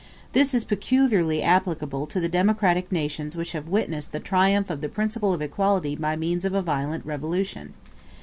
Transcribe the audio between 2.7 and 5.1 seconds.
nations which have witnessed the triumph of the